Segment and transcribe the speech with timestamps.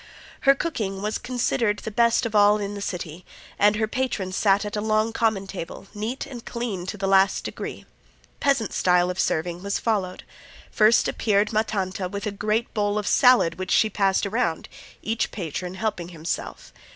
[0.49, 3.23] Her cooking was considered the best of all in the city,
[3.59, 7.43] and her patrons sat at a long common table, neat and clean to the last
[7.43, 7.85] degree.
[8.39, 10.23] Peasant style of serving was followed.
[10.71, 14.67] First appeared Ma Tanta with a great bowl of salad which she passed around,
[15.03, 16.73] each patron helping himself.